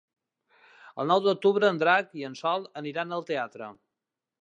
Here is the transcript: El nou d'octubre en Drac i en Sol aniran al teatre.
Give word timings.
El 1.03 1.11
nou 1.11 1.21
d'octubre 1.27 1.71
en 1.73 1.83
Drac 1.85 2.19
i 2.23 2.27
en 2.31 2.41
Sol 2.43 2.69
aniran 2.85 3.19
al 3.19 3.31
teatre. 3.33 3.73